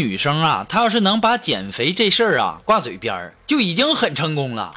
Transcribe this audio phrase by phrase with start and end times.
[0.00, 4.72] 女生啊，她要是能把减肥这事儿啊挂嘴边儿，就已经很成功了。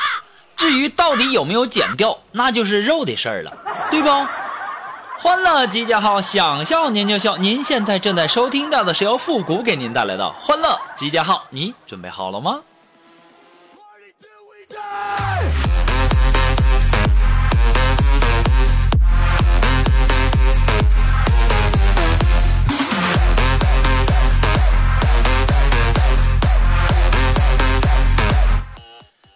[0.58, 3.52] 至于到底有没有减掉，那就是肉的事儿了，
[3.90, 4.10] 对不？
[5.18, 7.38] 欢乐集结号，想笑您就笑。
[7.38, 12.60] 您现在正在收听到的是由复古给您带来的欢乐集结号，你准备好了吗？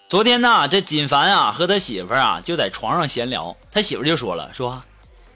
[0.10, 4.82] 昨天呢，这锦凡啊和他媳妇儿啊就在床上闲聊，他媳妇儿就说了，说：“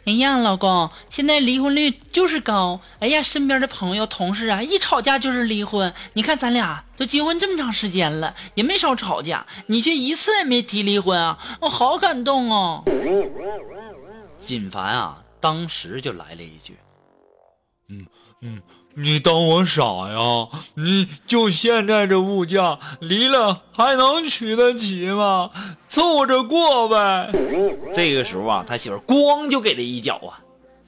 [0.07, 2.79] 哎呀，老公，现在离婚率就是高。
[2.99, 5.93] 哎呀，身边的朋友、同事啊，一吵架就是离婚。
[6.13, 12.85] 你看咱俩都结婚这么长时间了，也没少吵架，你却一次也没提离婚啊，我好感动哦。”
[14.39, 16.77] 锦凡啊，当时就来了一句
[17.91, 18.05] ：“嗯
[18.39, 18.61] 嗯。”
[18.93, 20.47] 你当我傻呀？
[20.75, 25.49] 你就现在这物价，离了还能娶得起吗？
[25.87, 27.31] 凑合着过呗。
[27.93, 30.39] 这个时候啊，他媳妇咣就给了一脚啊。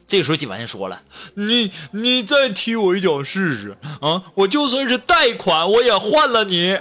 [0.06, 1.02] 这个时候锦凡就说了
[1.36, 4.22] ：“你你再踢我一脚试试啊！
[4.36, 6.78] 我就算是贷款，我也换了你。”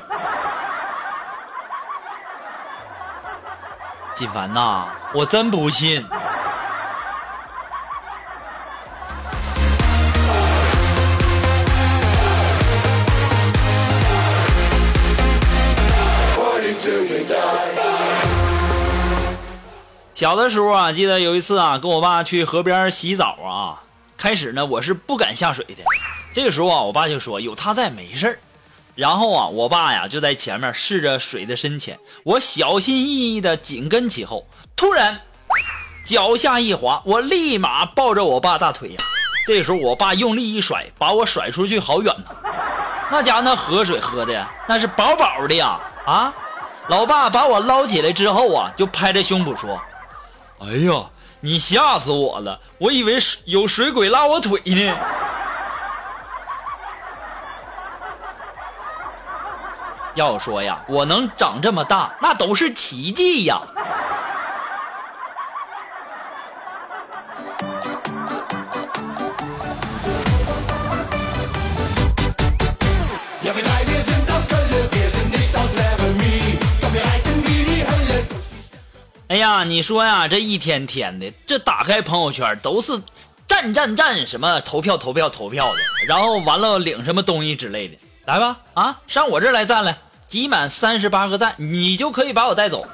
[4.14, 6.05] 锦凡呐，我真不信。
[20.23, 23.83] 小的时候啊，记得有一次啊，跟我爸去河边洗澡啊。
[24.17, 25.83] 开始呢，我是不敢下水的。
[26.33, 28.39] 这个时候啊，我爸就说有他在没事儿。
[28.95, 34.46] 然后啊，我爸呀就在前面试着水的深浅，我小心翼翼的紧跟其后。
[34.77, 35.20] 突然
[36.07, 38.96] 脚下一滑，我立马抱着我爸大腿呀。
[39.45, 42.52] 这时候我爸用力一甩，把我甩出去好远呢。
[43.11, 46.33] 那家那河水喝的那是饱饱的呀啊！
[46.86, 49.83] 老爸把我捞起来之后啊，就拍着胸脯说。
[50.64, 52.61] 哎呀，你吓死我了！
[52.78, 54.96] 我以为有水鬼拉我腿呢。
[60.14, 63.61] 要说呀，我能长这么大，那都是奇迹呀。
[79.33, 82.93] 哎呀，你说呀，这一天天的，这打开朋友圈都是
[83.48, 89.97] 赞赞赞，什么投票投票投票的，然后完了领什么东西之类的，来吧，啊，上我这儿来赞来，
[90.29, 92.87] 集满三十八个赞，你就可以把我带走，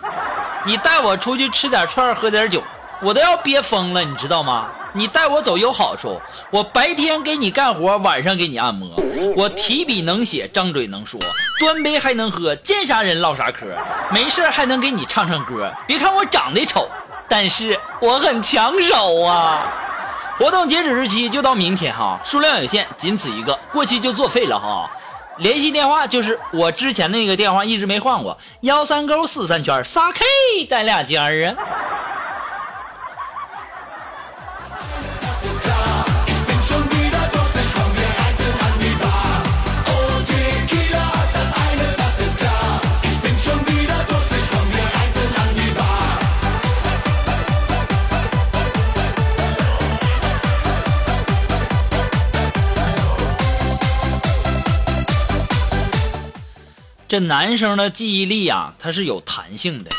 [0.65, 2.63] 你带我出去吃点串，喝点酒，
[3.01, 4.69] 我都要憋疯了，你知道吗？
[4.93, 6.21] 你带我走有好处，
[6.51, 8.91] 我白天给你干活，晚上给你按摩，
[9.37, 11.21] 我提笔能写，张嘴能说，
[11.61, 13.67] 端杯还能喝，见啥人唠啥嗑，
[14.11, 15.71] 没事还能给你唱唱歌。
[15.87, 16.89] 别看我长得丑，
[17.29, 19.73] 但是我很抢手啊！
[20.39, 24.91] 活动截止日期就到明天哈，数量有限，仅此一个，过期就作废了哈。
[25.37, 31.55] 联系电话就是我之前那个电话，一直没换过，幺三勾四三圈仨 K 带俩尖儿啊。
[57.09, 59.91] 这男生的记忆力啊，他是有弹性的，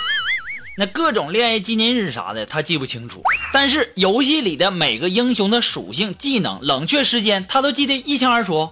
[0.77, 8.69] 那各种恋爱纪念日啥的他记不清楚，但是游戏里的每个英雄的属性、技能、冷却时间，他都记得一清二楚。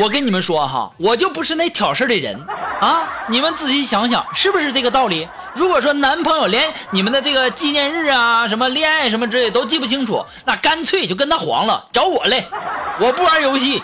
[0.00, 2.36] 我跟你们说哈，我就不是那挑事的人
[2.80, 3.08] 啊！
[3.28, 5.28] 你们仔细想想，是不是这个道理？
[5.54, 12.44] 如果说男朋友连你们的这个纪念日啊、什么恋爱什么之类都记不清楚，那干脆就跟他黄了，找我来，
[12.98, 13.80] 我不玩游戏。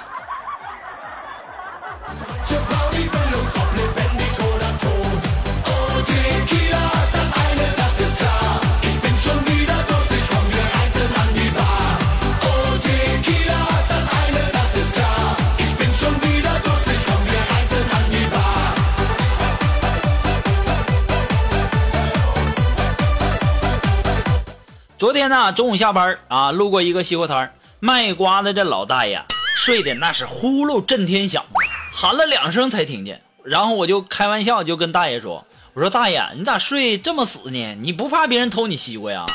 [24.99, 29.23] 昨天呢，中午下班啊，路过一个西瓜摊卖瓜的这老大爷
[29.55, 31.45] 睡的那是呼噜震天响，
[31.93, 33.21] 喊了两声才听见。
[33.45, 37.77] 然后我就开玩笑就跟大爷说：“我说大爷，你咋睡这么死呢？
[37.83, 39.27] 你不怕别人偷你西瓜呀？”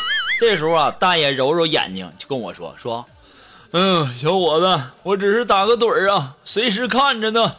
[0.41, 3.05] 这时候啊，大爷揉揉眼睛就跟我说：“说，
[3.69, 7.55] 嗯，小伙子，我只是打个盹儿啊，随时看着呢。”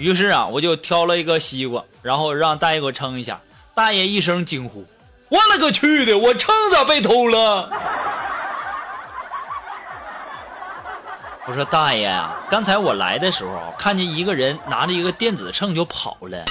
[0.00, 3.38] 于是啊，我就挑了一个西瓜，然后让大爷给我称一下。
[3.74, 4.86] 大爷一声惊呼。
[5.28, 6.16] 我勒个去的！
[6.16, 7.68] 我秤咋被偷了？
[11.46, 16.44] 我说大爷啊，刚才我来的时候看见一个人拿着一个电子秤就跑了。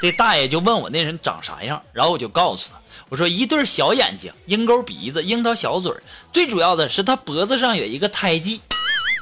[0.00, 2.78] 这大爷就问我那人长啥样，然后我就告诉他，
[3.10, 5.92] 我说一对小眼睛，鹰钩鼻子，樱桃小嘴
[6.32, 8.62] 最主要的是他脖子上有一个胎记。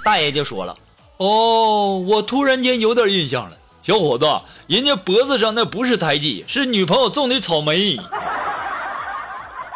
[0.04, 0.76] 大爷就说了
[1.18, 4.26] ：“哦，我突然间有点印象了，小伙子，
[4.68, 7.98] 人家脖子上那不是胎记，是女朋友种的草莓。”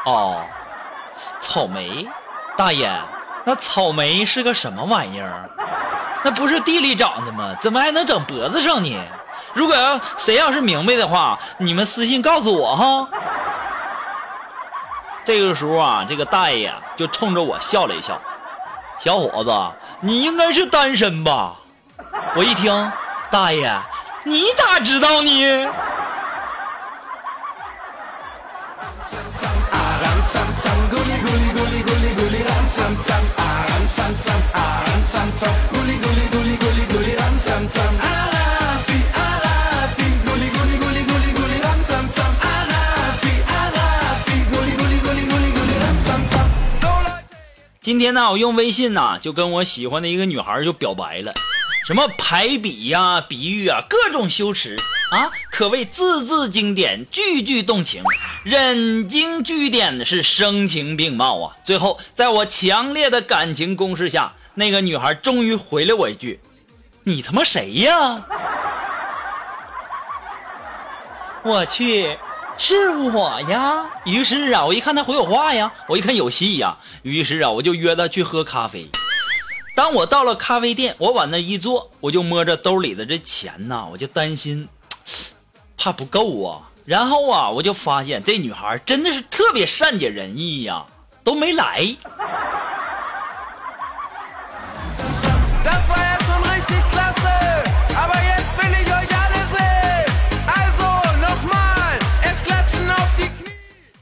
[0.04, 0.42] 哦，
[1.40, 2.06] 草莓，
[2.56, 2.90] 大爷，
[3.44, 5.48] 那草莓是个什么玩意儿？
[6.22, 7.54] 那不是地里长的吗？
[7.60, 8.96] 怎么还能整脖子上呢？
[9.52, 13.08] 如果要谁要是明白的话，你们私信告诉我哈。
[15.24, 18.20] 这个时候啊，这个大爷就冲着我笑了一笑
[19.00, 19.50] ：“小伙子，
[20.00, 21.54] 你应该是单身吧？”
[22.36, 22.92] 我一听，
[23.30, 23.70] 大爷，
[24.22, 25.68] 你咋知道呢？
[47.80, 51.34] 今天呢，我用微信呢，就跟我喜欢的一个女孩就表白了，
[51.86, 54.74] 什么排比呀、比喻啊，各种修辞
[55.10, 58.02] 啊，可谓字字经典，句句动情，
[58.42, 61.56] 忍经据典的是声情并茂啊。
[61.64, 66.40] 最后，在我强烈的感情攻势下，那个女孩终于回了我一句
[67.04, 68.24] ：“你他妈谁呀？”
[71.44, 72.18] 我去。
[72.56, 78.88] 是我呀，于是啊，我一看她回我话呀，我一看有戏呀，于是啊，我就约她去喝咖啡。
[79.74, 84.68] 当我到了咖啡店，我往那一坐，我就摸着兜里的这钱呐，我就担心，
[85.76, 86.70] 怕不够啊。
[86.84, 90.84] 然后啊，我就发现这女孩真的是特别善解人意呀，
[91.22, 91.96] 都没来。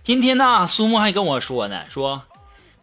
[0.05, 2.23] 今天呢，苏木还跟我说呢，说，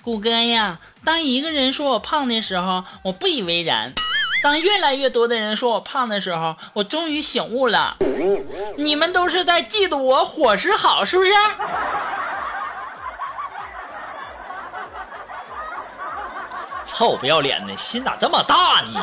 [0.01, 3.91] 谷歌呀，当一个人说我胖的时候，我不以为然；
[4.41, 7.97] 当越来越多的人说我胖的时候，我终于醒悟了。
[8.77, 11.31] 你们都是在嫉妒我伙食好，是不是？
[16.85, 18.99] 臭不要脸的心咋这么大呢？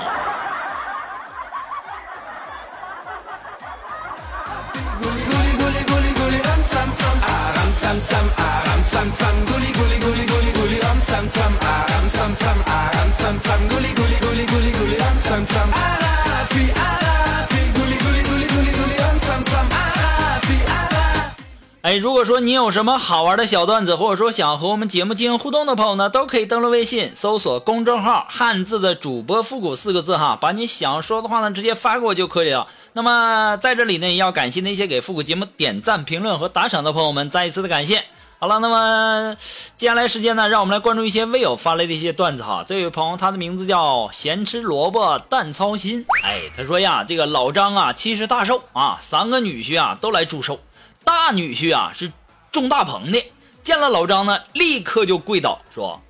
[21.87, 32.67] 哎，如果说你有什么好玩的小段子，或者说想和我们节目进行互动的朋友呢，都可以登录微信搜索公众号“汉字的主播复古”四个字哈，把你想说的话呢直接发给我就可以了。
[32.95, 38.03] 那么在这里呢，也要感谢那些给复古节目点赞、评论和打赏的朋友们，再一次的感谢。
[38.41, 39.37] 好了，那么
[39.77, 42.65] 接下来时间呢，让我们来关注一些微友发来的一些段子哈。
[42.67, 50.59] 这位朋友他的名字叫咸吃萝卜淡操心，哎，他说呀，这个老张啊七十大寿啊，三个女婿啊都来祝寿。
[51.07, 52.11] 大女婿啊是
[52.51, 53.25] 种大棚的，
[53.63, 56.03] 见了老张呢，立刻就跪倒说：“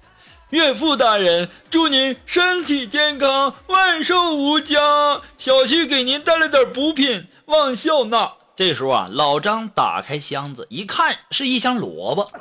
[0.48, 5.20] 岳父大人，祝您身体健康，万寿无疆。
[5.36, 12.32] 小婿给您带了点补品，望笑纳。”这时候啊，老张打开箱子一看，是一箱萝卜，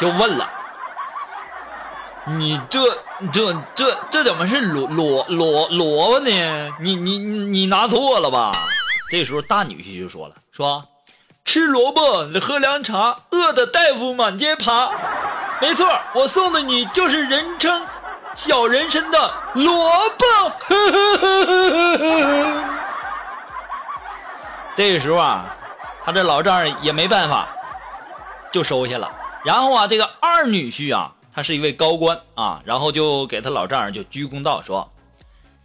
[0.00, 0.50] 就问了
[2.38, 2.80] ：“你这
[3.30, 6.70] 这这这怎么是萝萝萝萝卜呢？
[6.80, 8.52] 你你你拿错了吧？”
[9.12, 10.82] 这时候大女婿就说了：“说。”
[11.44, 14.90] 吃萝卜，喝凉茶，饿的大夫满街爬。
[15.60, 17.86] 没错，我送的你就是人称
[18.34, 20.24] 小人参的萝卜。
[24.74, 25.44] 这个时候啊，
[26.04, 27.46] 他这老丈人也没办法，
[28.50, 29.10] 就收下了。
[29.44, 34.90] 然后啊，这个二女婿啊，他是一位高官啊，然后就给他老丈人就鞠躬道说：“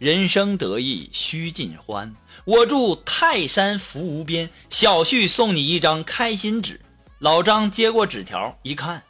[0.00, 2.12] 人生得意须尽欢。”
[2.46, 6.80] 我祝泰山福无边，小婿送你一张开心纸。
[7.18, 9.02] 老张接过纸条一看，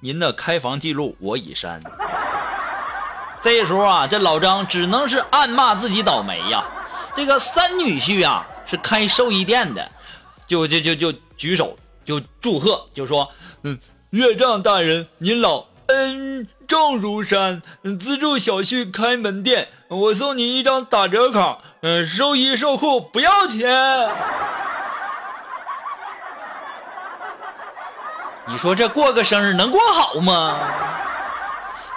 [0.00, 1.80] 您的开房记录我已删。
[3.40, 6.64] 这时候啊，这老张只能是暗骂自己倒霉呀。
[7.14, 9.88] 这个三女婿啊是开寿衣店的，
[10.48, 13.30] 就就就就举手就祝贺，就说
[13.62, 13.78] ：“嗯，
[14.10, 17.62] 岳丈大人您老恩重如山，
[17.98, 24.08] 资助小婿开门店，我送你一张打折卡，嗯，收衣售裤不要钱。”
[28.50, 30.58] 你说这过个生日能过好吗？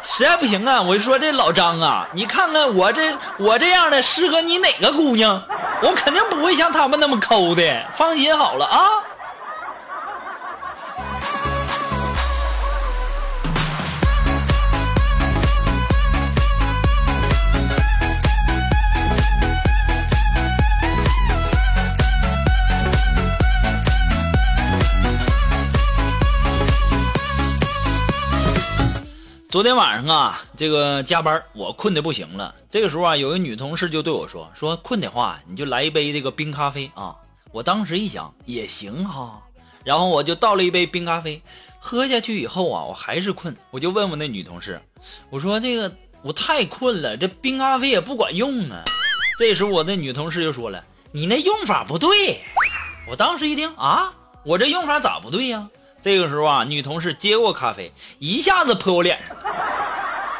[0.01, 5.41] 实在不行啊，我就说这老张啊，你看看我这我这样的适合你哪个姑娘？
[5.81, 8.87] 我肯定不会像他们那么抠的，放心好了啊。
[29.51, 32.55] 昨天晚上啊，这个加班我困得不行了。
[32.69, 37.13] 这个时候啊，有个女同事就对我说：“说困的话，你就来一杯这个冰咖啡啊。”
[37.51, 39.41] 我当时一想也行哈，
[39.83, 41.41] 然后我就倒了一杯冰咖啡，
[41.81, 44.81] 喝下去以后啊，我还是困，我就问问那女同事
[45.29, 48.81] ：“我说这个我太困了，这冰咖啡也不管用啊。”
[49.37, 50.81] 这时候我那女同事就说了
[51.11, 52.39] ：“你那用法不对。”
[53.05, 54.13] 我当时一听啊，
[54.45, 55.67] 我这用法咋不对呀？
[56.01, 59.35] 这个时候啊，女同事接过咖啡，一下子泼我脸上，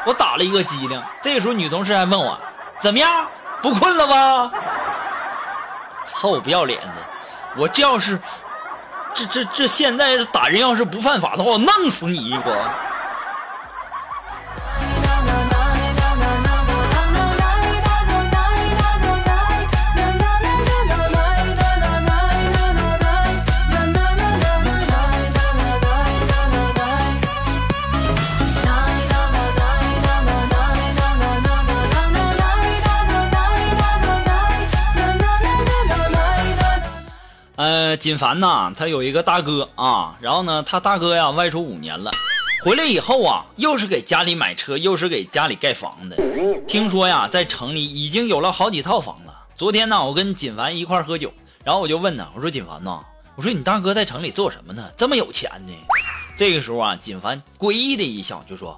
[0.04, 1.02] 我打了一个激灵。
[1.22, 2.38] 这个时候，女同事还问我
[2.82, 3.26] ：“怎么样，
[3.60, 4.52] 不困了吧？”
[6.08, 6.92] 臭不要脸的！
[7.56, 8.18] 我这要是，
[9.14, 12.68] 这这这现在打人要是不犯法的话，我弄死你我
[38.02, 42.10] 锦凡呐，他有一个大哥啊，然后呢，他大哥呀外出五年了，
[42.64, 46.16] 回来以后啊，又是给家里买车，又是给家里盖房的。
[46.66, 49.32] 听说呀，在城里已经有了好几套房了。
[49.54, 51.32] 昨天呢，我跟锦凡一块喝酒，
[51.62, 52.98] 然后我就问他，我说锦凡呐，
[53.36, 54.82] 我说你大哥在城里做什么呢？
[54.96, 55.72] 这么有钱呢？
[56.36, 58.76] 这个时候啊，锦凡诡异的一笑，就说。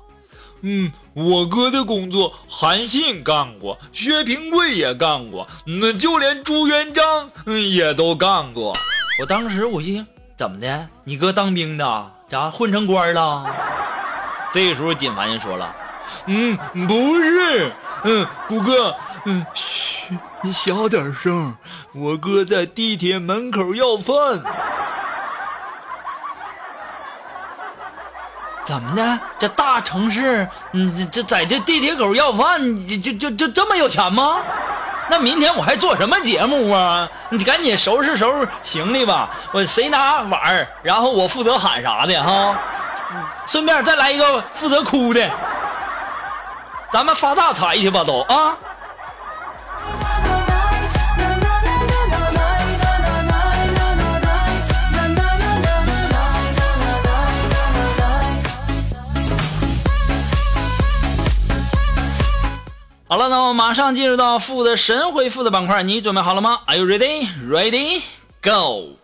[0.66, 7.30] 嗯，我哥的工作韩信干过，薛平贵也干过，那就连朱元璋
[7.70, 8.74] 也都干过。
[9.20, 10.04] 我当时我心
[10.36, 10.88] 怎么的？
[11.04, 13.46] 你哥当兵的，咋混成官了？
[14.52, 15.74] 这个时候锦凡就说了，
[16.26, 16.56] 嗯，
[16.88, 17.72] 不是，
[18.04, 21.54] 嗯，谷哥，嗯，嘘，你小点声，
[21.92, 24.42] 我哥在地铁门口要饭。
[28.64, 29.20] 怎么的？
[29.38, 34.40] 这大城市，嗯，这这在这地铁口要饭，就就就就这么有钱吗？
[35.08, 37.08] 那明天我还做什么节目啊？
[37.28, 39.28] 你赶紧收拾收拾行李吧。
[39.52, 42.56] 我谁拿碗儿，然后我负责喊啥的哈。
[43.46, 45.30] 顺便再来一个负责哭的，
[46.90, 48.56] 咱们发大财去吧都啊。
[63.28, 67.26] 那我马上进入到负的神回复的板块，你准备好了吗？Are you ready?
[67.48, 68.02] Ready?
[68.42, 68.96] Go!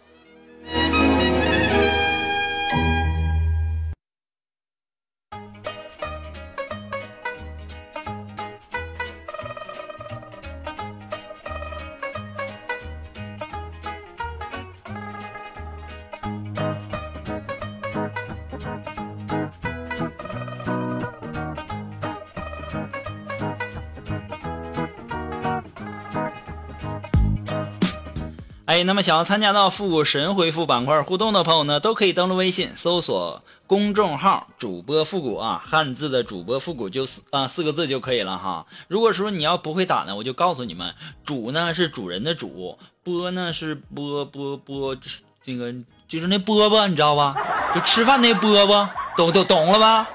[28.71, 38.65] 哎，那么想要参加到复古神回复板块互动的朋友呢，都可以登录微信搜索公众号“主播复古”啊，汉字的主播复古就四啊四个字就可以了哈。
[38.87, 44.97] 如果说你要不会打呢，我就告诉你们，主呢是主人的主，播呢是播播播，
[45.43, 45.75] 这个
[46.07, 47.35] 就是那饽饽，你知道吧？
[47.75, 50.09] 就吃饭那饽饽，懂懂懂了吧？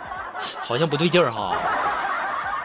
[0.62, 1.58] 好像不对劲儿哈。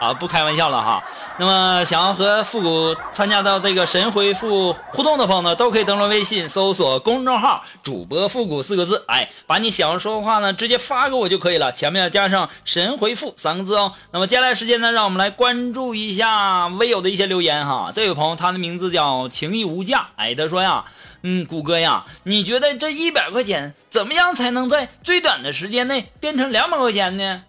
[0.01, 1.03] 啊，不开玩笑了哈。
[1.37, 13.93] 那么想要和复古参加到这个神回复互动的朋友呢，都可以登录微信搜索公众号“主播复古”四个字，哎，把你想要说的话呢直接发给我就可以了，前面要加上“神回复”三个字哦。
[14.09, 17.91] 那么接下来时间呢，让我们来关注一下微友的一些留言哈。
[17.93, 20.83] 这位朋友他的名字叫情义无价，哎，他说呀，
[21.21, 27.43] 嗯，谷歌呀，你觉得这一百块钱怎么样才能在最短的时间内变成两百块钱呢？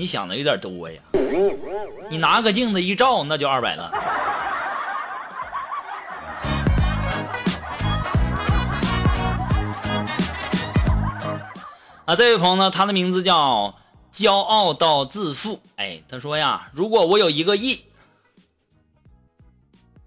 [0.00, 1.00] 你想的有点多呀！
[2.08, 3.92] 你拿个镜子一照，那就二百了。
[12.04, 13.74] 啊，这位朋友呢，他的名字叫
[14.14, 15.60] 骄傲到自负。
[15.74, 17.84] 哎，他说呀，如果我有一个亿，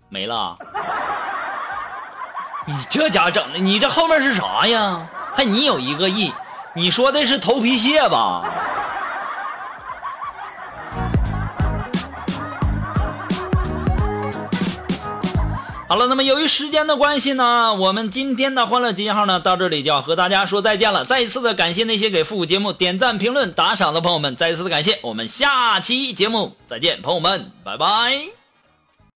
[0.08, 0.58] 没了。
[2.66, 5.06] 你这家整的，你这后面是啥呀？
[5.36, 6.32] 还你有一个亿？
[6.74, 8.61] 你说的是头皮屑吧？
[15.92, 21.04] 好了，那么由于时间的关系呢，我们今天的欢乐集结号呢到这里就要和大家说再见了。
[21.04, 25.00] 再一次的感谢那些给复古节目点赞、评论、打赏的朋友们，再一次的感谢。
[25.02, 28.41] 我们下期节目再见，朋友们，拜拜。